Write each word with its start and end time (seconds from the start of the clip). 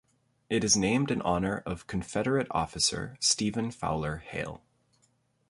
It 0.49 0.63
is 0.63 0.75
named 0.75 1.11
in 1.11 1.21
honor 1.21 1.61
of 1.63 1.85
Confederate 1.85 2.47
officer 2.49 3.15
Stephen 3.19 3.69
Fowler 3.69 4.17
Hale. 4.17 4.63